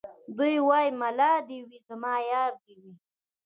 [0.37, 2.93] دی وايي ملا دي وي زما يار دي وي